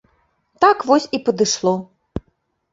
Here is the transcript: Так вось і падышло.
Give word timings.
Так 0.65 0.77
вось 0.89 1.07
і 1.19 1.21
падышло. 1.29 1.77